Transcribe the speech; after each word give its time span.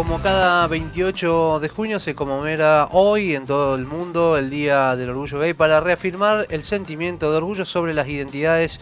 Como 0.00 0.22
cada 0.22 0.66
28 0.66 1.60
de 1.60 1.68
junio 1.68 2.00
se 2.00 2.14
conmemora 2.14 2.88
hoy 2.90 3.34
en 3.34 3.44
todo 3.44 3.74
el 3.74 3.84
mundo 3.84 4.38
el 4.38 4.48
Día 4.48 4.96
del 4.96 5.10
Orgullo 5.10 5.40
Gay 5.40 5.52
para 5.52 5.78
reafirmar 5.78 6.46
el 6.48 6.62
sentimiento 6.62 7.30
de 7.30 7.36
orgullo 7.36 7.66
sobre 7.66 7.92
las 7.92 8.08
identidades 8.08 8.80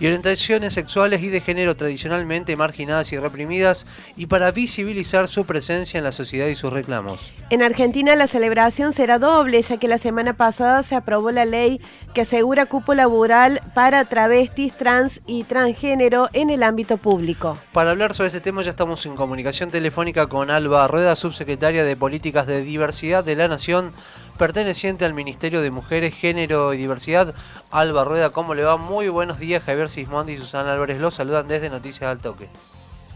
y 0.00 0.06
orientaciones 0.06 0.74
sexuales 0.74 1.22
y 1.22 1.28
de 1.28 1.40
género 1.40 1.76
tradicionalmente 1.76 2.56
marginadas 2.56 3.12
y 3.12 3.18
reprimidas 3.18 3.86
y 4.16 4.26
para 4.26 4.50
visibilizar 4.50 5.28
su 5.28 5.44
presencia 5.44 5.98
en 5.98 6.04
la 6.04 6.12
sociedad 6.12 6.46
y 6.46 6.56
sus 6.56 6.72
reclamos. 6.72 7.32
En 7.50 7.62
Argentina 7.62 8.16
la 8.16 8.26
celebración 8.26 8.92
será 8.92 9.18
doble, 9.18 9.60
ya 9.60 9.76
que 9.76 9.88
la 9.88 9.98
semana 9.98 10.32
pasada 10.32 10.82
se 10.82 10.94
aprobó 10.94 11.30
la 11.30 11.44
ley 11.44 11.80
que 12.14 12.22
asegura 12.22 12.66
cupo 12.66 12.94
laboral 12.94 13.60
para 13.74 14.04
travestis, 14.04 14.72
trans 14.72 15.20
y 15.26 15.44
transgénero 15.44 16.28
en 16.32 16.50
el 16.50 16.62
ámbito 16.62 16.96
público. 16.96 17.58
Para 17.72 17.90
hablar 17.90 18.14
sobre 18.14 18.28
este 18.28 18.40
tema 18.40 18.62
ya 18.62 18.70
estamos 18.70 19.04
en 19.06 19.16
comunicación 19.16 19.70
telefónica 19.70 20.26
con 20.26 20.50
Alba 20.50 20.88
Rueda, 20.88 21.14
subsecretaria 21.14 21.84
de 21.84 21.96
Políticas 21.96 22.46
de 22.46 22.62
Diversidad 22.62 23.22
de 23.22 23.36
la 23.36 23.48
Nación 23.48 23.92
perteneciente 24.40 25.04
al 25.04 25.12
Ministerio 25.12 25.60
de 25.60 25.70
Mujeres, 25.70 26.14
Género 26.14 26.72
y 26.72 26.78
Diversidad. 26.78 27.34
Alba 27.70 28.04
Rueda, 28.04 28.30
¿cómo 28.30 28.54
le 28.54 28.64
va? 28.64 28.78
Muy 28.78 29.10
buenos 29.10 29.38
días. 29.38 29.62
Javier 29.62 29.90
Sismondi 29.90 30.32
y 30.32 30.38
Susana 30.38 30.72
Álvarez 30.72 30.98
los 30.98 31.12
saludan 31.12 31.46
desde 31.46 31.68
Noticias 31.68 32.10
al 32.10 32.20
Toque. 32.20 32.48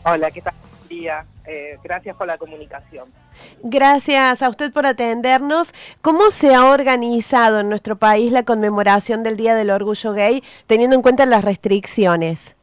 Hola, 0.05 0.31
¿qué 0.31 0.43
tal? 0.43 0.53
día. 0.87 1.25
Eh, 1.47 1.79
gracias 1.83 2.15
por 2.15 2.27
la 2.27 2.37
comunicación. 2.37 3.09
Gracias 3.63 4.43
a 4.43 4.51
usted 4.51 4.71
por 4.71 4.85
atendernos. 4.85 5.73
¿Cómo 6.03 6.31
se 6.31 6.55
ha 6.55 6.67
organizado 6.67 7.61
en 7.61 7.71
nuestro 7.71 7.97
país 7.97 8.31
la 8.31 8.43
conmemoración 8.43 9.23
del 9.23 9.39
Día 9.39 9.55
del 9.55 9.71
Orgullo 9.71 10.13
Gay, 10.13 10.45
teniendo 10.67 10.95
en 10.95 11.01
cuenta 11.01 11.25
las 11.25 11.43
restricciones? 11.43 12.55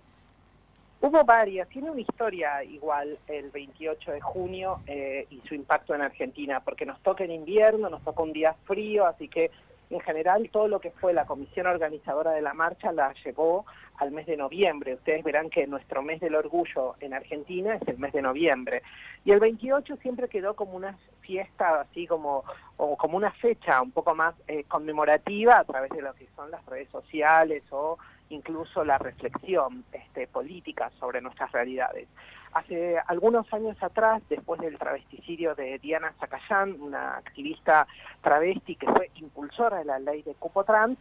Hubo 1.03 1.23
varias, 1.23 1.67
tiene 1.69 1.89
una 1.89 2.01
historia 2.01 2.63
igual 2.63 3.17
el 3.27 3.49
28 3.49 4.11
de 4.11 4.21
junio 4.21 4.81
eh, 4.85 5.25
y 5.31 5.41
su 5.47 5.55
impacto 5.55 5.95
en 5.95 6.03
Argentina, 6.03 6.59
porque 6.59 6.85
nos 6.85 7.01
toca 7.01 7.23
en 7.23 7.31
invierno, 7.31 7.89
nos 7.89 8.03
toca 8.03 8.21
un 8.21 8.31
día 8.31 8.53
frío, 8.65 9.07
así 9.07 9.27
que 9.27 9.49
en 9.89 9.99
general 10.01 10.47
todo 10.51 10.67
lo 10.67 10.79
que 10.79 10.91
fue 10.91 11.11
la 11.11 11.25
comisión 11.25 11.65
organizadora 11.65 12.31
de 12.31 12.43
la 12.43 12.53
marcha 12.53 12.91
la 12.91 13.15
llevó 13.25 13.65
al 13.97 14.11
mes 14.11 14.27
de 14.27 14.37
noviembre. 14.37 14.93
Ustedes 14.93 15.23
verán 15.23 15.49
que 15.49 15.65
nuestro 15.65 16.03
mes 16.03 16.19
del 16.19 16.35
orgullo 16.35 16.93
en 16.99 17.15
Argentina 17.15 17.75
es 17.75 17.87
el 17.87 17.97
mes 17.97 18.13
de 18.13 18.21
noviembre. 18.21 18.83
Y 19.25 19.31
el 19.31 19.39
28 19.39 19.97
siempre 19.97 20.29
quedó 20.29 20.55
como 20.55 20.73
una 20.73 20.99
fiesta, 21.21 21.81
así 21.81 22.05
como, 22.05 22.43
o 22.77 22.95
como 22.95 23.17
una 23.17 23.31
fecha 23.31 23.81
un 23.81 23.91
poco 23.91 24.13
más 24.13 24.35
eh, 24.47 24.65
conmemorativa 24.65 25.57
a 25.57 25.63
través 25.63 25.89
de 25.91 26.03
lo 26.03 26.13
que 26.13 26.27
son 26.35 26.51
las 26.51 26.63
redes 26.67 26.89
sociales 26.89 27.63
o 27.71 27.97
incluso 28.31 28.83
la 28.83 28.97
reflexión 28.97 29.83
este, 29.91 30.27
política 30.27 30.91
sobre 30.99 31.21
nuestras 31.21 31.51
realidades. 31.51 32.07
Hace 32.53 32.97
algunos 33.07 33.51
años 33.53 33.81
atrás, 33.81 34.21
después 34.29 34.59
del 34.59 34.77
travesticidio 34.77 35.55
de 35.55 35.79
Diana 35.79 36.13
Zacayán, 36.19 36.81
una 36.81 37.17
activista 37.17 37.87
travesti 38.21 38.75
que 38.75 38.87
fue 38.87 39.09
impulsora 39.15 39.77
de 39.79 39.85
la 39.85 39.99
ley 39.99 40.21
de 40.23 40.33
cupo 40.35 40.63
trans, 40.65 40.97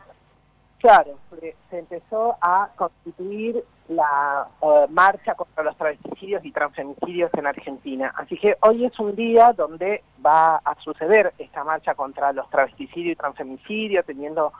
claro, 0.78 1.18
se 1.70 1.78
empezó 1.78 2.36
a 2.40 2.70
constituir 2.76 3.64
la 3.88 4.46
eh, 4.62 4.86
marcha 4.88 5.34
contra 5.34 5.64
los 5.64 5.76
travesticidios 5.76 6.44
y 6.44 6.52
transfemicidios 6.52 7.30
en 7.34 7.46
Argentina. 7.46 8.14
Así 8.16 8.38
que 8.38 8.56
hoy 8.60 8.84
es 8.84 8.98
un 9.00 9.16
día 9.16 9.52
donde 9.52 10.04
va 10.24 10.56
a 10.56 10.74
suceder 10.80 11.34
esta 11.38 11.64
marcha 11.64 11.94
contra 11.94 12.32
los 12.32 12.48
travesticidios 12.50 13.14
y 13.14 13.16
transfemicidios, 13.16 14.06
teniendo 14.06 14.52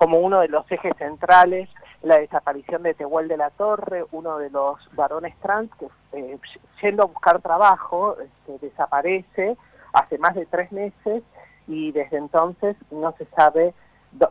como 0.00 0.18
uno 0.18 0.40
de 0.40 0.48
los 0.48 0.64
ejes 0.72 0.96
centrales 0.96 1.68
la 2.02 2.18
desaparición 2.18 2.82
de 2.82 2.94
Tehuel 2.94 3.28
de 3.28 3.36
la 3.36 3.50
Torre, 3.50 4.06
uno 4.12 4.38
de 4.38 4.48
los 4.48 4.78
varones 4.94 5.36
trans 5.42 5.70
que 5.78 5.88
eh, 6.12 6.38
yendo 6.80 7.02
a 7.02 7.06
buscar 7.06 7.42
trabajo 7.42 8.16
este, 8.18 8.66
desaparece 8.66 9.58
hace 9.92 10.16
más 10.16 10.34
de 10.34 10.46
tres 10.46 10.72
meses 10.72 11.22
y 11.66 11.92
desde 11.92 12.16
entonces 12.16 12.76
no 12.90 13.12
se 13.18 13.26
sabe 13.36 13.74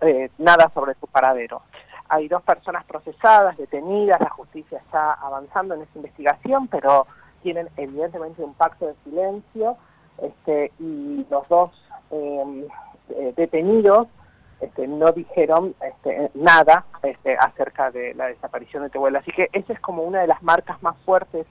eh, 0.01 0.31
nada 0.39 0.71
sobre 0.73 0.95
su 0.95 1.05
paradero. 1.05 1.61
Hay 2.07 2.27
dos 2.27 2.41
personas 2.41 2.83
procesadas, 2.85 3.55
detenidas, 3.55 4.19
la 4.19 4.31
justicia 4.31 4.79
está 4.79 5.13
avanzando 5.13 5.75
en 5.75 5.83
esa 5.83 5.97
investigación, 5.97 6.67
pero 6.67 7.05
tienen 7.43 7.69
evidentemente 7.77 8.41
un 8.41 8.55
pacto 8.55 8.87
de 8.87 8.95
silencio 9.03 9.77
este, 10.17 10.71
y 10.79 11.27
los 11.29 11.47
dos 11.47 11.69
eh, 12.09 12.67
detenidos 13.35 14.07
este, 14.61 14.87
no 14.87 15.11
dijeron 15.11 15.75
este, 15.81 16.31
nada 16.33 16.85
este, 17.03 17.35
acerca 17.37 17.91
de 17.91 18.13
la 18.13 18.27
desaparición 18.27 18.83
de 18.83 18.89
Tehuel. 18.89 19.15
Así 19.15 19.31
que 19.31 19.49
esa 19.53 19.73
es 19.73 19.79
como 19.79 20.03
una 20.03 20.21
de 20.21 20.27
las 20.27 20.41
marcas 20.43 20.81
más 20.83 20.97
fuertes 21.05 21.45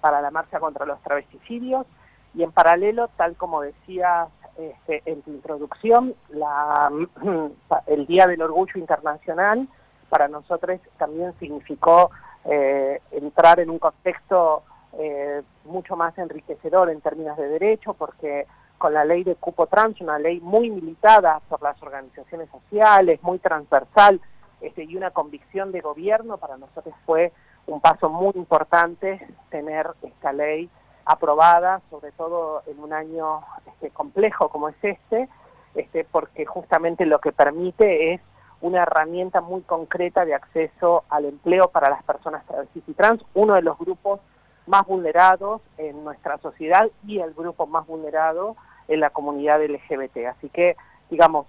para 0.00 0.20
la 0.20 0.30
marcha 0.30 0.60
contra 0.60 0.86
los 0.86 1.00
travesticidios. 1.02 1.86
Y 2.34 2.42
en 2.42 2.52
paralelo, 2.52 3.08
tal 3.16 3.36
como 3.36 3.62
decía 3.62 4.28
este, 4.56 5.02
en 5.06 5.22
tu 5.22 5.30
introducción, 5.30 6.14
la, 6.30 6.90
el 7.86 8.06
Día 8.06 8.26
del 8.26 8.42
Orgullo 8.42 8.78
Internacional 8.78 9.68
para 10.08 10.28
nosotros 10.28 10.78
también 10.98 11.32
significó 11.38 12.10
eh, 12.44 13.00
entrar 13.12 13.60
en 13.60 13.70
un 13.70 13.78
contexto 13.78 14.62
eh, 14.98 15.40
mucho 15.64 15.96
más 15.96 16.16
enriquecedor 16.18 16.90
en 16.90 17.00
términos 17.00 17.38
de 17.38 17.48
derecho, 17.48 17.94
porque 17.94 18.46
con 18.82 18.94
la 18.94 19.04
ley 19.04 19.22
de 19.22 19.36
cupo 19.36 19.68
trans, 19.68 20.00
una 20.00 20.18
ley 20.18 20.40
muy 20.40 20.68
militada 20.68 21.40
por 21.48 21.62
las 21.62 21.80
organizaciones 21.84 22.50
sociales, 22.50 23.22
muy 23.22 23.38
transversal, 23.38 24.20
este, 24.60 24.82
y 24.82 24.96
una 24.96 25.12
convicción 25.12 25.70
de 25.70 25.80
gobierno, 25.80 26.36
para 26.36 26.56
nosotros 26.56 26.92
fue 27.06 27.30
un 27.68 27.80
paso 27.80 28.08
muy 28.08 28.32
importante 28.34 29.24
tener 29.50 29.86
esta 30.02 30.32
ley 30.32 30.68
aprobada, 31.04 31.80
sobre 31.90 32.10
todo 32.10 32.64
en 32.66 32.80
un 32.80 32.92
año 32.92 33.42
este, 33.68 33.90
complejo 33.90 34.48
como 34.48 34.68
es 34.68 34.74
este, 34.82 35.28
este, 35.76 36.02
porque 36.02 36.44
justamente 36.44 37.06
lo 37.06 37.20
que 37.20 37.30
permite 37.30 38.14
es 38.14 38.20
una 38.62 38.82
herramienta 38.82 39.40
muy 39.40 39.62
concreta 39.62 40.24
de 40.24 40.34
acceso 40.34 41.04
al 41.08 41.26
empleo 41.26 41.68
para 41.68 41.88
las 41.88 42.02
personas 42.02 42.44
travestis 42.46 42.82
y 42.88 42.94
trans, 42.94 43.22
uno 43.34 43.54
de 43.54 43.62
los 43.62 43.78
grupos 43.78 44.18
más 44.66 44.84
vulnerados 44.88 45.60
en 45.78 46.02
nuestra 46.02 46.38
sociedad 46.38 46.90
y 47.06 47.20
el 47.20 47.32
grupo 47.32 47.68
más 47.68 47.86
vulnerado 47.86 48.56
en 48.88 49.00
la 49.00 49.10
comunidad 49.10 49.62
LGBT. 49.64 50.26
Así 50.28 50.48
que, 50.48 50.76
digamos, 51.10 51.46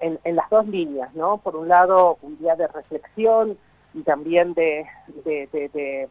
en, 0.00 0.36
las 0.36 0.50
dos 0.50 0.66
líneas, 0.66 1.14
¿no? 1.14 1.38
Por 1.38 1.56
un 1.56 1.68
lado, 1.68 2.18
un 2.22 2.38
día 2.38 2.56
de 2.56 2.68
reflexión 2.68 3.58
y 3.94 4.02
también 4.02 4.54
de, 4.54 4.86
de, 5.24 6.08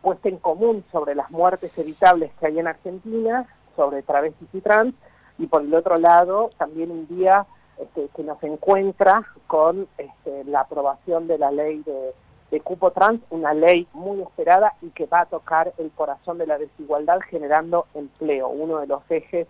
puesta 0.00 0.28
en 0.28 0.38
común 0.38 0.84
sobre 0.92 1.14
las 1.14 1.30
muertes 1.30 1.76
evitables 1.76 2.30
que 2.38 2.46
hay 2.46 2.58
en 2.58 2.68
Argentina, 2.68 3.46
sobre 3.74 4.02
travestis 4.02 4.48
y 4.52 4.60
trans, 4.60 4.94
y 5.38 5.46
por 5.46 5.62
el 5.62 5.74
otro 5.74 5.96
lado, 5.96 6.50
también 6.58 6.90
un 6.90 7.08
día 7.08 7.46
este, 7.78 8.08
que 8.14 8.22
nos 8.22 8.40
encuentra 8.42 9.26
con 9.46 9.88
este, 9.98 10.44
la 10.44 10.60
aprobación 10.60 11.26
de 11.26 11.38
la 11.38 11.50
ley 11.50 11.82
de, 11.84 12.14
de 12.50 12.60
cupo 12.60 12.90
trans, 12.90 13.20
una 13.30 13.54
ley 13.54 13.86
muy 13.92 14.20
esperada 14.22 14.74
y 14.82 14.90
que 14.90 15.06
va 15.06 15.22
a 15.22 15.26
tocar 15.26 15.72
el 15.78 15.90
corazón 15.90 16.38
de 16.38 16.46
la 16.46 16.58
desigualdad 16.58 17.20
generando 17.28 17.86
empleo, 17.94 18.48
uno 18.48 18.78
de 18.78 18.86
los 18.86 19.02
ejes 19.10 19.46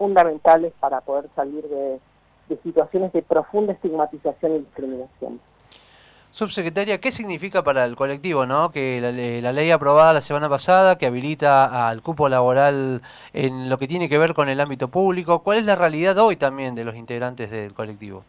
fundamentales 0.00 0.72
para 0.80 1.02
poder 1.02 1.28
salir 1.36 1.62
de, 1.68 2.00
situaciones 2.62 3.12
de 3.12 3.20
profunda 3.20 3.74
estigmatización 3.74 4.56
y 4.56 4.58
discriminación. 4.60 5.38
Subsecretaria, 6.30 6.98
¿qué 6.98 7.12
significa 7.12 7.62
para 7.62 7.84
el 7.84 7.96
colectivo, 7.96 8.46
no? 8.46 8.70
Que 8.70 8.98
la, 9.42 9.52
ley 9.52 9.70
aprobada 9.70 10.14
la 10.14 10.22
semana 10.22 10.48
pasada, 10.48 10.96
que 10.96 11.04
habilita 11.04 11.86
al 11.86 12.00
cupo 12.00 12.30
laboral 12.30 13.02
en 13.34 13.68
lo 13.68 13.76
que 13.76 13.86
tiene 13.86 14.08
que 14.08 14.16
ver 14.16 14.32
con 14.32 14.48
el 14.48 14.58
ámbito 14.60 14.88
público, 14.88 15.40
¿cuál 15.40 15.58
es 15.58 15.66
la 15.66 15.76
realidad 15.76 16.16
hoy 16.16 16.36
también 16.36 16.74
de 16.74 16.84
los 16.84 16.96
integrantes 16.96 17.50
del 17.50 17.74
colectivo? 17.74 18.24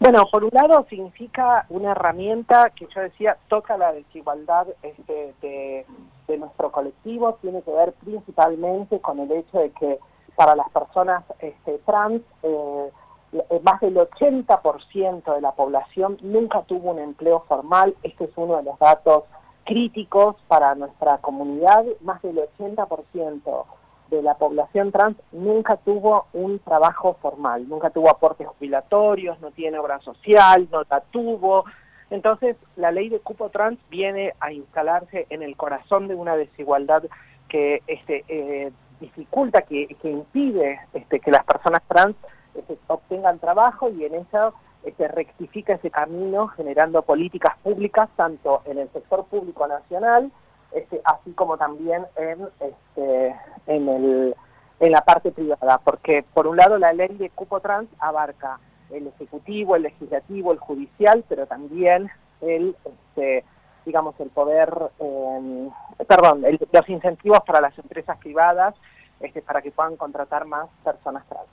Bueno, 0.00 0.26
por 0.32 0.42
un 0.42 0.50
lado 0.52 0.84
significa 0.90 1.64
una 1.68 1.92
herramienta 1.92 2.70
que 2.70 2.88
yo 2.92 3.02
decía 3.02 3.36
toca 3.48 3.78
la 3.78 3.92
desigualdad 3.92 4.66
este, 4.82 5.32
de, 5.40 5.86
de 6.26 6.38
nuestro 6.38 6.72
colectivo, 6.72 7.38
tiene 7.40 7.62
que 7.62 7.70
ver 7.70 7.92
principalmente 7.92 9.00
con 9.00 9.20
el 9.20 9.30
hecho 9.30 9.60
de 9.60 9.70
que 9.70 9.98
para 10.36 10.54
las 10.54 10.68
personas 10.70 11.24
este, 11.40 11.78
trans, 11.78 12.22
eh, 12.42 12.90
eh, 13.32 13.60
más 13.62 13.80
del 13.80 13.96
80% 13.96 15.34
de 15.34 15.40
la 15.40 15.52
población 15.52 16.18
nunca 16.22 16.62
tuvo 16.62 16.92
un 16.92 16.98
empleo 16.98 17.44
formal. 17.48 17.96
Este 18.02 18.24
es 18.24 18.30
uno 18.36 18.56
de 18.56 18.62
los 18.62 18.78
datos 18.78 19.24
críticos 19.64 20.36
para 20.46 20.74
nuestra 20.74 21.18
comunidad. 21.18 21.84
Más 22.02 22.22
del 22.22 22.38
80% 22.58 23.64
de 24.10 24.22
la 24.22 24.34
población 24.34 24.92
trans 24.92 25.16
nunca 25.32 25.76
tuvo 25.78 26.26
un 26.32 26.60
trabajo 26.60 27.16
formal, 27.20 27.68
nunca 27.68 27.90
tuvo 27.90 28.08
aportes 28.08 28.46
jubilatorios, 28.46 29.40
no 29.40 29.50
tiene 29.50 29.78
obra 29.78 29.98
social, 30.00 30.68
no 30.70 30.82
la 30.88 31.00
tuvo. 31.00 31.64
Entonces, 32.10 32.56
la 32.76 32.92
ley 32.92 33.08
de 33.08 33.18
cupo 33.18 33.48
trans 33.48 33.78
viene 33.90 34.32
a 34.38 34.52
instalarse 34.52 35.26
en 35.30 35.42
el 35.42 35.56
corazón 35.56 36.06
de 36.06 36.14
una 36.14 36.36
desigualdad 36.36 37.02
que 37.48 37.82
este, 37.88 38.24
eh, 38.28 38.72
dificulta, 39.00 39.62
que, 39.62 39.88
impide 40.02 40.80
este, 40.92 41.20
que 41.20 41.30
las 41.30 41.44
personas 41.44 41.82
trans 41.88 42.16
este, 42.54 42.78
obtengan 42.86 43.38
trabajo 43.38 43.90
y 43.90 44.04
en 44.04 44.14
eso 44.14 44.54
este, 44.84 45.08
rectifica 45.08 45.74
ese 45.74 45.90
camino 45.90 46.48
generando 46.48 47.02
políticas 47.02 47.56
públicas 47.62 48.08
tanto 48.16 48.62
en 48.64 48.78
el 48.78 48.88
sector 48.92 49.24
público 49.26 49.66
nacional, 49.66 50.30
este, 50.72 51.00
así 51.04 51.32
como 51.32 51.56
también 51.56 52.04
en, 52.16 52.48
este, 52.60 53.34
en, 53.66 53.88
el, 53.88 54.36
en 54.80 54.92
la 54.92 55.02
parte 55.02 55.32
privada, 55.32 55.78
porque 55.78 56.24
por 56.34 56.46
un 56.46 56.56
lado 56.56 56.78
la 56.78 56.92
ley 56.92 57.16
de 57.16 57.30
cupo 57.30 57.60
trans 57.60 57.88
abarca 57.98 58.60
el 58.90 59.08
ejecutivo, 59.08 59.76
el 59.76 59.82
legislativo, 59.82 60.52
el 60.52 60.58
judicial, 60.58 61.24
pero 61.28 61.46
también 61.46 62.08
el, 62.40 62.76
este, 62.84 63.44
digamos, 63.86 64.18
el 64.20 64.28
poder, 64.28 64.70
eh, 64.98 65.68
perdón, 66.06 66.44
los 66.72 66.88
incentivos 66.88 67.40
para 67.46 67.60
las 67.60 67.78
empresas 67.78 68.18
privadas 68.18 68.74
este, 69.20 69.40
para 69.40 69.62
que 69.62 69.70
puedan 69.70 69.96
contratar 69.96 70.44
más 70.44 70.68
personas 70.84 71.24
trans. 71.26 71.48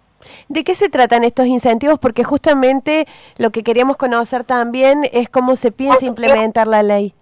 ¿De 0.50 0.64
qué 0.64 0.76
se 0.76 0.90
tratan 0.90 1.24
estos 1.24 1.46
incentivos? 1.46 2.00
Porque 2.00 2.24
justamente 2.24 3.08
lo 3.38 3.52
que 3.52 3.64
queríamos 3.64 3.98
conocer 3.98 4.44
también 4.44 5.08
es 5.14 5.30
cómo 5.30 5.56
se 5.56 5.72
piensa 5.72 6.06
implementar 6.06 6.68
la 6.68 6.84
ley. 6.84 7.14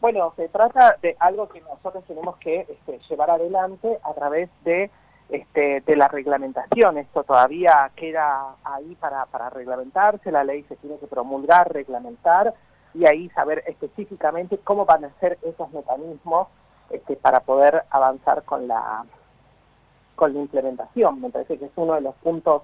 Bueno, 0.00 0.32
se 0.36 0.48
trata 0.48 0.96
de 1.02 1.16
algo 1.18 1.48
que 1.48 1.60
nosotros 1.62 2.04
tenemos 2.06 2.36
que 2.36 2.60
este, 2.60 3.00
llevar 3.08 3.30
adelante 3.30 3.98
a 4.04 4.12
través 4.14 4.50
de, 4.64 4.90
este, 5.30 5.80
de 5.80 5.96
la 5.96 6.06
reglamentación. 6.06 6.98
Esto 6.98 7.24
todavía 7.24 7.90
queda 7.96 8.56
ahí 8.62 8.94
para, 9.00 9.26
para 9.26 9.50
reglamentarse, 9.50 10.30
la 10.30 10.44
ley 10.44 10.64
se 10.68 10.76
tiene 10.76 10.98
que 10.98 11.06
promulgar, 11.06 11.72
reglamentar 11.72 12.54
y 12.98 13.06
ahí 13.06 13.28
saber 13.30 13.62
específicamente 13.66 14.58
cómo 14.58 14.86
van 14.86 15.04
a 15.04 15.10
ser 15.20 15.38
esos 15.42 15.70
mecanismos 15.72 16.48
este, 16.90 17.16
para 17.16 17.40
poder 17.40 17.82
avanzar 17.90 18.44
con 18.44 18.66
la, 18.66 19.04
con 20.14 20.32
la 20.32 20.40
implementación. 20.40 21.20
Me 21.20 21.30
parece 21.30 21.58
que 21.58 21.66
es 21.66 21.72
uno 21.76 21.94
de 21.94 22.00
los 22.00 22.14
puntos 22.16 22.62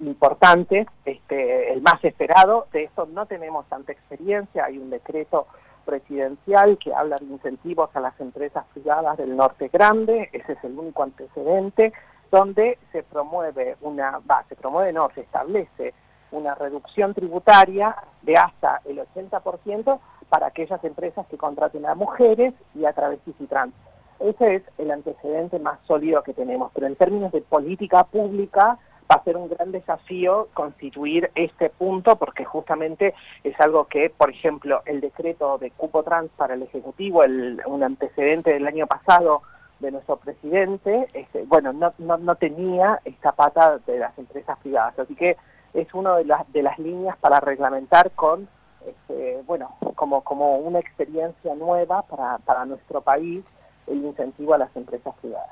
importantes, 0.00 0.86
este, 1.04 1.72
el 1.72 1.82
más 1.82 2.04
esperado. 2.04 2.66
De 2.72 2.84
esto 2.84 3.06
no 3.06 3.26
tenemos 3.26 3.66
tanta 3.66 3.92
experiencia. 3.92 4.64
Hay 4.64 4.78
un 4.78 4.90
decreto 4.90 5.46
presidencial 5.84 6.78
que 6.78 6.94
habla 6.94 7.16
de 7.16 7.24
incentivos 7.24 7.90
a 7.94 8.00
las 8.00 8.18
empresas 8.20 8.64
privadas 8.72 9.16
del 9.16 9.34
norte 9.36 9.68
grande, 9.68 10.28
ese 10.32 10.52
es 10.52 10.64
el 10.64 10.78
único 10.78 11.02
antecedente, 11.02 11.92
donde 12.30 12.78
se 12.92 13.02
promueve 13.02 13.76
una, 13.80 14.20
va, 14.30 14.44
se 14.48 14.56
promueve, 14.56 14.92
no, 14.92 15.10
se 15.14 15.22
establece 15.22 15.94
una 16.32 16.54
reducción 16.54 17.14
tributaria 17.14 17.96
de 18.22 18.36
hasta 18.36 18.80
el 18.84 18.98
80% 18.98 19.98
para 20.28 20.46
aquellas 20.46 20.82
empresas 20.84 21.26
que 21.26 21.36
contraten 21.36 21.86
a 21.86 21.94
mujeres 21.94 22.54
y 22.74 22.84
a 22.84 22.92
travestis 22.92 23.34
y 23.40 23.46
trans. 23.46 23.74
Ese 24.20 24.56
es 24.56 24.62
el 24.78 24.90
antecedente 24.90 25.58
más 25.58 25.78
sólido 25.86 26.22
que 26.22 26.34
tenemos, 26.34 26.70
pero 26.74 26.86
en 26.86 26.96
términos 26.96 27.32
de 27.32 27.40
política 27.40 28.04
pública 28.04 28.78
va 29.10 29.16
a 29.16 29.24
ser 29.24 29.36
un 29.36 29.48
gran 29.48 29.72
desafío 29.72 30.48
constituir 30.54 31.30
este 31.34 31.70
punto 31.70 32.16
porque 32.16 32.44
justamente 32.44 33.14
es 33.42 33.58
algo 33.60 33.86
que, 33.86 34.10
por 34.10 34.30
ejemplo, 34.30 34.82
el 34.84 35.00
decreto 35.00 35.58
de 35.58 35.70
cupo 35.72 36.02
trans 36.02 36.30
para 36.36 36.54
el 36.54 36.62
Ejecutivo, 36.62 37.24
el, 37.24 37.60
un 37.66 37.82
antecedente 37.82 38.52
del 38.52 38.66
año 38.66 38.86
pasado 38.86 39.42
de 39.80 39.90
nuestro 39.90 40.16
presidente, 40.18 41.08
este, 41.14 41.42
bueno, 41.44 41.72
no, 41.72 41.92
no, 41.98 42.18
no 42.18 42.34
tenía 42.36 43.00
esta 43.04 43.32
pata 43.32 43.78
de 43.86 43.98
las 43.98 44.16
empresas 44.18 44.58
privadas. 44.58 44.98
Así 44.98 45.16
que 45.16 45.36
es 45.74 45.92
una 45.94 46.16
de 46.16 46.24
las, 46.24 46.50
de 46.52 46.62
las 46.62 46.78
líneas 46.78 47.16
para 47.18 47.40
reglamentar 47.40 48.10
con, 48.12 48.48
este, 48.86 49.42
bueno, 49.46 49.76
como, 49.94 50.22
como 50.22 50.56
una 50.56 50.78
experiencia 50.78 51.54
nueva 51.54 52.02
para, 52.02 52.38
para 52.38 52.64
nuestro 52.64 53.00
país 53.00 53.44
el 53.86 54.04
incentivo 54.04 54.54
a 54.54 54.58
las 54.58 54.74
empresas 54.76 55.14
privadas. 55.20 55.50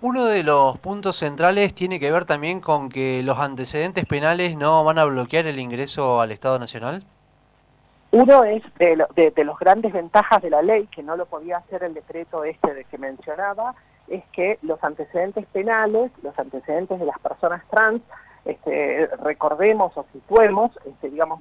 Uno 0.00 0.26
de 0.26 0.42
los 0.42 0.78
puntos 0.78 1.16
centrales 1.16 1.74
tiene 1.74 1.98
que 1.98 2.10
ver 2.10 2.26
también 2.26 2.60
con 2.60 2.90
que 2.90 3.22
los 3.22 3.38
antecedentes 3.38 4.04
penales 4.04 4.56
no 4.56 4.84
van 4.84 4.98
a 4.98 5.04
bloquear 5.04 5.46
el 5.46 5.58
ingreso 5.58 6.20
al 6.20 6.30
Estado 6.30 6.58
Nacional. 6.58 7.04
Uno 8.10 8.44
es 8.44 8.62
de, 8.78 9.02
de, 9.16 9.30
de 9.30 9.44
los 9.44 9.58
grandes 9.58 9.92
ventajas 9.92 10.42
de 10.42 10.50
la 10.50 10.62
ley, 10.62 10.86
que 10.88 11.02
no 11.02 11.16
lo 11.16 11.26
podía 11.26 11.56
hacer 11.56 11.82
el 11.84 11.94
decreto 11.94 12.44
este 12.44 12.74
de 12.74 12.84
que 12.84 12.98
mencionaba, 12.98 13.74
es 14.08 14.22
que 14.32 14.58
los 14.62 14.82
antecedentes 14.84 15.46
penales, 15.46 16.12
los 16.22 16.38
antecedentes 16.38 17.00
de 17.00 17.06
las 17.06 17.18
personas 17.18 17.62
trans, 17.70 18.02
este, 18.44 19.06
recordemos 19.22 19.96
o 19.96 20.04
situemos, 20.12 20.70
este, 20.84 21.08
digamos, 21.10 21.40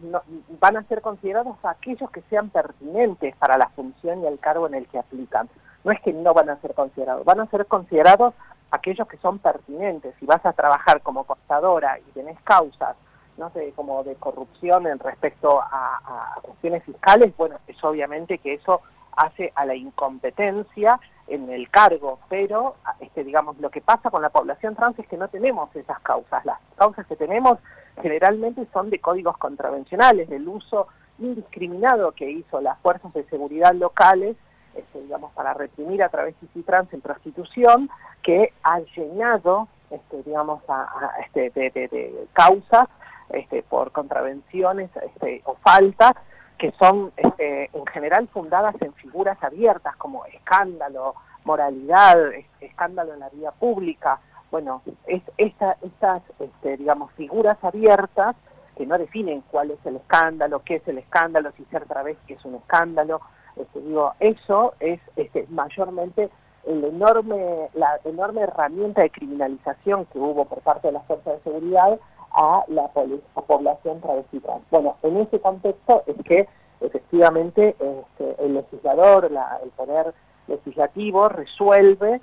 van 0.59 0.77
a 0.77 0.83
ser 0.83 1.01
considerados 1.01 1.57
aquellos 1.63 2.09
que 2.11 2.21
sean 2.29 2.49
pertinentes 2.49 3.35
para 3.35 3.57
la 3.57 3.69
función 3.69 4.23
y 4.23 4.27
el 4.27 4.39
cargo 4.39 4.67
en 4.67 4.75
el 4.75 4.87
que 4.87 4.99
aplican. 4.99 5.49
No 5.83 5.91
es 5.91 5.99
que 6.01 6.13
no 6.13 6.33
van 6.33 6.49
a 6.49 6.61
ser 6.61 6.73
considerados, 6.73 7.25
van 7.25 7.41
a 7.41 7.47
ser 7.47 7.65
considerados 7.65 8.33
aquellos 8.71 9.07
que 9.07 9.17
son 9.17 9.39
pertinentes. 9.39 10.15
Si 10.19 10.25
vas 10.25 10.45
a 10.45 10.53
trabajar 10.53 11.01
como 11.01 11.25
contadora 11.25 11.99
y 11.99 12.11
tenés 12.11 12.39
causas, 12.41 12.95
no 13.37 13.49
sé, 13.49 13.73
como 13.75 14.03
de 14.03 14.15
corrupción 14.15 14.87
en 14.87 14.99
respecto 14.99 15.61
a, 15.61 16.35
a 16.37 16.41
cuestiones 16.41 16.83
fiscales, 16.83 17.35
bueno, 17.35 17.57
es 17.67 17.83
obviamente 17.83 18.37
que 18.37 18.53
eso 18.53 18.81
hace 19.15 19.51
a 19.55 19.65
la 19.65 19.75
incompetencia 19.75 20.99
en 21.27 21.49
el 21.49 21.69
cargo, 21.69 22.19
pero 22.29 22.75
este, 22.99 23.23
digamos 23.23 23.57
lo 23.59 23.69
que 23.69 23.81
pasa 23.81 24.09
con 24.09 24.21
la 24.21 24.29
población 24.29 24.75
trans 24.75 24.99
es 24.99 25.07
que 25.07 25.17
no 25.17 25.27
tenemos 25.29 25.73
esas 25.75 25.99
causas. 26.01 26.43
Las 26.45 26.59
causas 26.75 27.07
que 27.07 27.15
tenemos 27.15 27.59
generalmente 28.01 28.67
son 28.73 28.89
de 28.89 28.99
códigos 28.99 29.37
contravencionales, 29.37 30.29
del 30.29 30.47
uso 30.47 30.87
indiscriminado 31.19 32.11
que 32.11 32.29
hizo 32.29 32.59
las 32.61 32.77
fuerzas 32.79 33.13
de 33.13 33.23
seguridad 33.25 33.73
locales, 33.73 34.35
este, 34.75 35.01
digamos, 35.01 35.31
para 35.33 35.53
reprimir 35.53 36.03
a 36.03 36.09
través 36.09 36.35
de 36.41 36.63
trans 36.63 36.91
en 36.93 37.01
prostitución, 37.01 37.89
que 38.23 38.53
ha 38.63 38.79
llenado, 38.95 39.67
este, 39.91 40.23
digamos, 40.23 40.63
a, 40.67 40.87
este, 41.23 41.51
de, 41.51 41.69
de, 41.69 42.27
causas 42.33 42.87
este, 43.29 43.63
por 43.63 43.91
contravenciones 43.91 44.89
este, 45.03 45.41
o 45.45 45.55
faltas 45.55 46.13
que 46.57 46.71
son 46.79 47.11
este, 47.17 47.69
en 47.73 47.85
general 47.87 48.27
fundadas 48.29 48.75
en 48.81 48.93
figuras 48.93 49.41
abiertas 49.43 49.95
como 49.97 50.25
escándalo, 50.25 51.15
moralidad, 51.43 52.17
escándalo 52.61 53.13
en 53.13 53.19
la 53.19 53.29
vida 53.29 53.51
pública. 53.51 54.19
Bueno, 54.51 54.81
es, 55.07 55.21
esta, 55.37 55.77
estas, 55.81 56.21
este, 56.39 56.77
digamos, 56.77 57.11
figuras 57.13 57.57
abiertas 57.63 58.35
que 58.77 58.85
no 58.85 58.97
definen 58.97 59.43
cuál 59.51 59.71
es 59.71 59.85
el 59.85 59.97
escándalo, 59.97 60.63
qué 60.63 60.75
es 60.75 60.87
el 60.87 60.97
escándalo, 60.97 61.51
si 61.57 61.65
ser 61.65 61.85
que 62.27 62.33
es 62.33 62.45
un 62.45 62.55
escándalo. 62.55 63.21
Este, 63.55 63.81
digo, 63.81 64.13
eso 64.19 64.73
es 64.79 64.99
este, 65.15 65.45
mayormente 65.49 66.29
el 66.65 66.83
enorme, 66.83 67.69
la 67.73 67.99
enorme 68.05 68.41
herramienta 68.41 69.01
de 69.01 69.09
criminalización 69.09 70.05
que 70.05 70.19
hubo 70.19 70.45
por 70.45 70.61
parte 70.61 70.87
de 70.87 70.93
las 70.93 71.05
fuerzas 71.05 71.33
de 71.35 71.43
seguridad 71.43 71.99
a 72.33 72.63
la, 72.67 72.87
población 72.89 74.01
travesti 74.01 74.41
Bueno, 74.71 74.97
en 75.03 75.17
ese 75.17 75.39
contexto 75.39 76.03
es 76.07 76.15
que 76.25 76.47
efectivamente 76.81 77.75
este, 77.79 78.43
el 78.43 78.55
legislador, 78.55 79.25
el 79.25 79.69
poder 79.71 80.13
legislativo 80.47 81.29
resuelve 81.29 82.21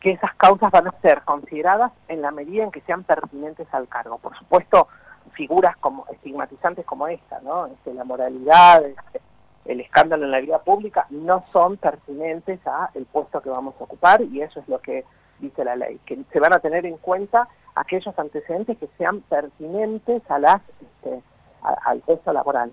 que 0.00 0.12
esas 0.12 0.34
causas 0.34 0.70
van 0.70 0.88
a 0.88 1.00
ser 1.00 1.22
consideradas 1.22 1.92
en 2.08 2.22
la 2.22 2.30
medida 2.30 2.64
en 2.64 2.70
que 2.70 2.80
sean 2.82 3.04
pertinentes 3.04 3.66
al 3.72 3.88
cargo. 3.88 4.18
Por 4.18 4.36
supuesto, 4.36 4.88
figuras 5.32 5.76
como 5.78 6.06
estigmatizantes 6.12 6.84
como 6.84 7.08
esta, 7.08 7.40
¿no? 7.40 7.66
Este, 7.66 7.94
la 7.94 8.04
moralidad, 8.04 8.84
este, 8.84 9.20
el 9.64 9.80
escándalo 9.80 10.24
en 10.24 10.30
la 10.30 10.40
vida 10.40 10.58
pública, 10.60 11.06
no 11.10 11.44
son 11.46 11.76
pertinentes 11.76 12.60
a 12.66 12.90
el 12.94 13.06
puesto 13.06 13.40
que 13.40 13.50
vamos 13.50 13.74
a 13.80 13.84
ocupar 13.84 14.22
y 14.22 14.42
eso 14.42 14.60
es 14.60 14.68
lo 14.68 14.80
que 14.80 15.04
dice 15.40 15.64
la 15.64 15.76
ley, 15.76 15.98
que 16.06 16.18
se 16.32 16.40
van 16.40 16.52
a 16.52 16.60
tener 16.60 16.86
en 16.86 16.96
cuenta 16.96 17.48
aquellos 17.74 18.18
antecedentes 18.18 18.76
que 18.78 18.88
sean 18.98 19.20
pertinentes 19.22 20.22
a 20.30 20.38
las, 20.38 20.62
este, 20.80 21.22
al 21.62 22.00
puesto 22.00 22.32
laboral. 22.32 22.72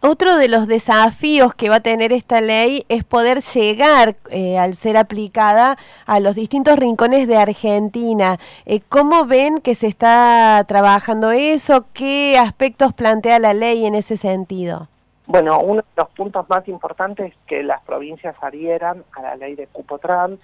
Otro 0.00 0.36
de 0.36 0.46
los 0.46 0.68
desafíos 0.68 1.54
que 1.54 1.68
va 1.68 1.76
a 1.76 1.80
tener 1.80 2.12
esta 2.12 2.40
ley 2.40 2.84
es 2.88 3.02
poder 3.02 3.40
llegar, 3.40 4.14
eh, 4.30 4.56
al 4.56 4.76
ser 4.76 4.96
aplicada, 4.96 5.76
a 6.06 6.20
los 6.20 6.36
distintos 6.36 6.78
rincones 6.78 7.26
de 7.26 7.36
Argentina. 7.36 8.38
Eh, 8.64 8.78
¿Cómo 8.88 9.24
ven 9.24 9.58
que 9.58 9.74
se 9.74 9.88
está 9.88 10.64
trabajando 10.68 11.32
eso? 11.32 11.86
¿Qué 11.94 12.38
aspectos 12.38 12.92
plantea 12.92 13.40
la 13.40 13.54
ley 13.54 13.86
en 13.86 13.96
ese 13.96 14.16
sentido? 14.16 14.86
Bueno, 15.26 15.58
uno 15.58 15.82
de 15.82 15.88
los 15.96 16.08
puntos 16.10 16.48
más 16.48 16.66
importantes 16.68 17.32
es 17.32 17.38
que 17.48 17.64
las 17.64 17.82
provincias 17.82 18.36
adhieran 18.40 19.02
a 19.16 19.22
la 19.22 19.34
ley 19.34 19.56
de 19.56 19.66
cupo 19.66 19.98
trans 19.98 20.38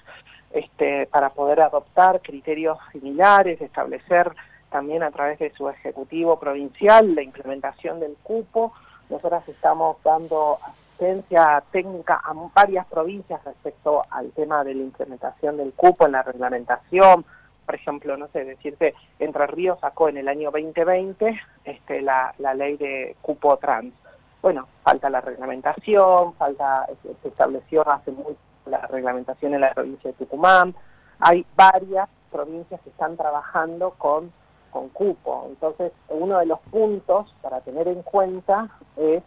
este, 0.55 1.07
para 1.07 1.31
poder 1.31 1.61
adoptar 1.61 2.23
criterios 2.23 2.79
similares, 2.93 3.61
establecer 3.61 4.31
también 4.71 5.03
a 5.03 5.11
través 5.11 5.41
de 5.41 5.53
su 5.53 5.69
ejecutivo 5.69 6.39
provincial 6.39 7.15
la 7.15 7.23
implementación 7.23 7.99
del 7.99 8.17
cupo. 8.23 8.73
Nosotras 9.11 9.49
estamos 9.49 9.97
dando 10.05 10.59
asistencia 10.63 11.63
técnica 11.73 12.21
a 12.25 12.33
varias 12.55 12.87
provincias 12.87 13.45
respecto 13.45 14.05
al 14.11 14.31
tema 14.31 14.63
de 14.63 14.75
la 14.75 14.83
implementación 14.85 15.57
del 15.57 15.73
cupo 15.73 16.07
en 16.07 16.13
la 16.13 16.23
reglamentación. 16.23 17.25
Por 17.67 17.75
ejemplo, 17.75 18.17
no 18.17 18.29
sé, 18.29 18.45
decirte, 18.45 18.95
Entre 19.19 19.47
Ríos 19.49 19.81
sacó 19.81 20.09
en 20.09 20.19
el 20.19 20.29
año 20.29 20.53
2020 20.53 21.41
este, 21.65 22.01
la, 22.01 22.33
la 22.39 22.55
ley 22.55 22.77
de 22.77 23.17
cupo 23.23 23.57
trans. 23.57 23.93
Bueno, 24.41 24.69
falta 24.85 25.11
la 25.11 25.21
reglamentación, 25.21 26.35
falta, 26.35 26.87
se 27.23 27.29
estableció 27.29 27.89
hace 27.89 28.13
muy 28.13 28.37
la 28.67 28.79
reglamentación 28.87 29.55
en 29.55 29.61
la 29.61 29.75
provincia 29.75 30.11
de 30.11 30.17
Tucumán. 30.17 30.75
Hay 31.21 31.47
varias 31.57 32.09
provincias 32.31 32.81
que 32.83 32.91
están 32.91 33.17
trabajando 33.17 33.93
con, 33.99 34.33
con 34.71 34.89
cupo. 34.89 35.47
Entonces, 35.49 35.93
uno 36.09 36.39
de 36.39 36.47
los 36.47 36.59
puntos 36.71 37.35
para 37.43 37.61
tener 37.61 37.89
en 37.89 38.03
cuenta 38.03 38.69
es, 38.97 39.23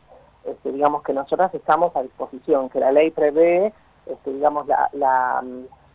digamos, 0.63 1.03
que 1.03 1.13
nosotras 1.13 1.53
estamos 1.53 1.95
a 1.95 2.03
disposición, 2.03 2.69
que 2.69 2.79
la 2.79 2.91
ley 2.91 3.11
prevé, 3.11 3.73
este, 4.05 4.33
digamos, 4.33 4.67
la, 4.67 4.89
la, 4.93 5.43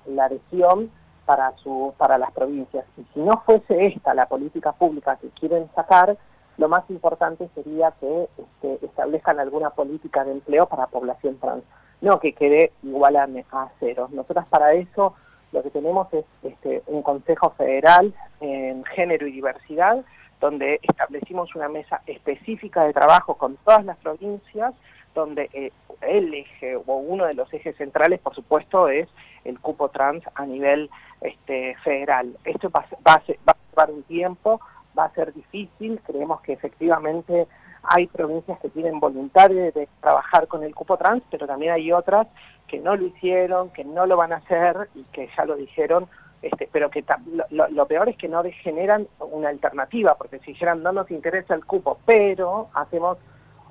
la 0.06 0.28
región 0.28 0.90
para, 1.24 1.56
su, 1.58 1.94
para 1.96 2.18
las 2.18 2.32
provincias. 2.32 2.84
Y 2.96 3.04
si 3.14 3.20
no 3.20 3.42
fuese 3.44 3.86
esta 3.86 4.14
la 4.14 4.26
política 4.26 4.72
pública 4.72 5.16
que 5.16 5.28
quieren 5.30 5.70
sacar, 5.74 6.16
lo 6.58 6.68
más 6.68 6.84
importante 6.90 7.48
sería 7.54 7.92
que 7.92 8.28
este, 8.36 8.84
establezcan 8.84 9.40
alguna 9.40 9.70
política 9.70 10.24
de 10.24 10.32
empleo 10.32 10.66
para 10.66 10.86
población 10.86 11.38
trans, 11.38 11.64
no 12.02 12.20
que 12.20 12.34
quede 12.34 12.72
igual 12.82 13.16
a, 13.16 13.26
a 13.52 13.68
cero. 13.80 14.08
Nosotras 14.12 14.46
para 14.48 14.74
eso 14.74 15.14
lo 15.52 15.62
que 15.62 15.70
tenemos 15.70 16.12
es 16.12 16.24
este, 16.42 16.82
un 16.86 17.02
Consejo 17.02 17.50
Federal 17.50 18.12
en 18.40 18.84
Género 18.84 19.26
y 19.26 19.32
Diversidad, 19.32 20.04
donde 20.40 20.80
establecimos 20.82 21.54
una 21.54 21.68
mesa 21.68 22.02
específica 22.06 22.84
de 22.84 22.92
trabajo 22.92 23.36
con 23.36 23.56
todas 23.56 23.84
las 23.84 23.96
provincias, 23.98 24.74
donde 25.14 25.48
eh, 25.52 25.72
el 26.00 26.34
eje 26.34 26.76
o 26.76 26.96
uno 26.96 27.26
de 27.26 27.34
los 27.34 27.52
ejes 27.52 27.76
centrales, 27.76 28.18
por 28.20 28.34
supuesto, 28.34 28.88
es 28.88 29.08
el 29.44 29.60
cupo 29.60 29.90
trans 29.90 30.24
a 30.34 30.46
nivel 30.46 30.90
este, 31.20 31.76
federal. 31.84 32.36
Esto 32.44 32.70
va, 32.70 32.84
va, 33.06 33.14
a 33.14 33.22
va 33.48 33.52
a 33.52 33.70
llevar 33.70 33.90
un 33.90 34.02
tiempo, 34.04 34.60
va 34.98 35.04
a 35.04 35.14
ser 35.14 35.32
difícil, 35.32 36.00
creemos 36.04 36.40
que 36.40 36.54
efectivamente 36.54 37.46
hay 37.82 38.06
provincias 38.06 38.58
que 38.60 38.68
tienen 38.68 39.00
voluntad 39.00 39.50
de, 39.50 39.88
trabajar 40.00 40.46
con 40.46 40.62
el 40.62 40.74
cupo 40.74 40.96
trans, 40.96 41.22
pero 41.30 41.46
también 41.46 41.72
hay 41.72 41.92
otras 41.92 42.26
que 42.68 42.78
no 42.78 42.96
lo 42.96 43.06
hicieron, 43.06 43.70
que 43.70 43.84
no 43.84 44.06
lo 44.06 44.16
van 44.16 44.32
a 44.32 44.36
hacer 44.36 44.88
y 44.94 45.02
que 45.04 45.28
ya 45.36 45.44
lo 45.44 45.56
dijeron, 45.56 46.06
este, 46.40 46.68
pero 46.72 46.90
que 46.90 47.04
lo, 47.50 47.86
peor 47.86 48.08
es 48.08 48.16
que 48.16 48.28
no 48.28 48.42
generan 48.62 49.06
una 49.18 49.48
alternativa, 49.48 50.14
porque 50.16 50.38
si 50.40 50.52
dijeran 50.52 50.82
no 50.82 50.92
nos 50.92 51.10
interesa 51.10 51.54
el 51.54 51.64
cupo, 51.64 51.98
pero 52.06 52.68
hacemos 52.74 53.18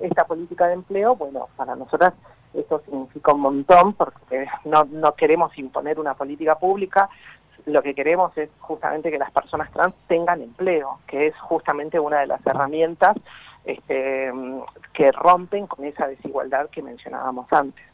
esta 0.00 0.24
política 0.24 0.66
de 0.66 0.74
empleo, 0.74 1.16
bueno, 1.16 1.48
para 1.56 1.74
nosotras 1.74 2.14
eso 2.54 2.80
significa 2.84 3.32
un 3.32 3.40
montón 3.40 3.94
porque 3.94 4.46
no, 4.64 4.84
no 4.84 5.14
queremos 5.14 5.56
imponer 5.58 5.98
una 5.98 6.14
política 6.14 6.56
pública, 6.56 7.08
lo 7.66 7.82
que 7.82 7.94
queremos 7.94 8.36
es 8.36 8.50
justamente 8.58 9.10
que 9.10 9.18
las 9.18 9.30
personas 9.30 9.70
trans 9.70 9.94
tengan 10.08 10.42
empleo, 10.42 10.98
que 11.06 11.28
es 11.28 11.38
justamente 11.40 11.98
una 11.98 12.20
de 12.20 12.26
las 12.26 12.44
herramientas 12.46 13.16
este, 13.64 14.30
que 14.92 15.12
rompen 15.12 15.66
con 15.66 15.84
esa 15.84 16.06
desigualdad 16.06 16.68
que 16.70 16.82
mencionábamos 16.82 17.46
antes. 17.52 17.91